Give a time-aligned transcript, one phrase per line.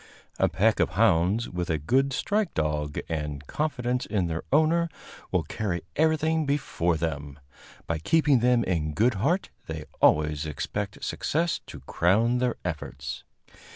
[0.39, 4.89] A pack of hounds, with a good strike dog and confidence in their owner,
[5.31, 7.37] will carry everything before them;
[7.85, 13.23] by keeping them in good heart they always expect success to crown their efforts.